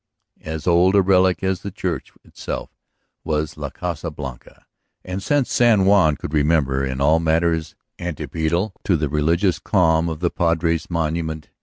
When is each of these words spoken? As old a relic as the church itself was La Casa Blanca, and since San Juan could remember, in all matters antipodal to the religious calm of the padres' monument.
As 0.41 0.65
old 0.65 0.95
a 0.95 1.01
relic 1.03 1.43
as 1.43 1.61
the 1.61 1.69
church 1.69 2.11
itself 2.23 2.71
was 3.23 3.55
La 3.55 3.69
Casa 3.69 4.09
Blanca, 4.09 4.65
and 5.05 5.21
since 5.21 5.53
San 5.53 5.85
Juan 5.85 6.15
could 6.15 6.33
remember, 6.33 6.83
in 6.83 6.99
all 6.99 7.19
matters 7.19 7.75
antipodal 7.99 8.73
to 8.83 8.97
the 8.97 9.09
religious 9.09 9.59
calm 9.59 10.09
of 10.09 10.19
the 10.19 10.31
padres' 10.31 10.89
monument. 10.89 11.51